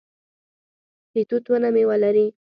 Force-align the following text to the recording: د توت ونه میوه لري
د 1.13 1.15
توت 1.29 1.45
ونه 1.49 1.69
میوه 1.75 1.97
لري 2.03 2.27